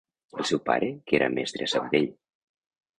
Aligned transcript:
El 0.37 0.47
seu 0.51 0.61
pare, 0.69 0.89
que 1.11 1.19
era 1.19 1.29
mestre 1.37 1.69
a 1.71 1.75
Sabadell. 1.77 2.13